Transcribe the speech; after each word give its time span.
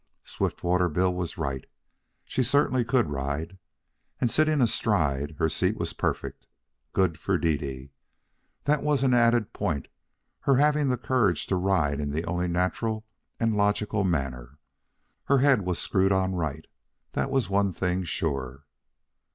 Swiftwater 0.23 0.89
Bill 0.89 1.13
was 1.13 1.37
right. 1.37 1.67
She 2.25 2.41
certainly 2.41 2.83
could 2.83 3.11
ride. 3.11 3.59
And, 4.19 4.31
sitting 4.31 4.59
astride, 4.59 5.35
her 5.37 5.47
seat 5.47 5.77
was 5.77 5.93
perfect. 5.93 6.47
Good 6.91 7.19
for 7.19 7.37
Dede! 7.37 7.91
That 8.63 8.81
was 8.81 9.03
an 9.03 9.13
added 9.13 9.53
point, 9.53 9.89
her 10.39 10.55
having 10.55 10.87
the 10.89 10.97
courage 10.97 11.45
to 11.45 11.55
ride 11.55 11.99
in 11.99 12.09
the 12.09 12.25
only 12.25 12.47
natural 12.47 13.05
and 13.39 13.55
logical 13.55 14.03
manner. 14.03 14.57
Her 15.25 15.37
head 15.37 15.69
as 15.69 15.77
screwed 15.77 16.11
on 16.11 16.33
right, 16.33 16.65
that 17.11 17.29
was 17.29 17.47
one 17.47 17.71
thing 17.71 18.03
sure. 18.03 18.65